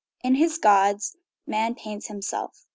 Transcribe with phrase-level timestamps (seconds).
[0.23, 1.15] "In his gods
[1.45, 2.65] man paints himself."